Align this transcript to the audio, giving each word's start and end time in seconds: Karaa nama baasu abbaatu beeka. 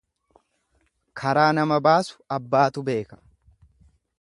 Karaa 1.21 1.51
nama 1.57 1.79
baasu 1.89 2.17
abbaatu 2.39 2.85
beeka. 2.89 3.21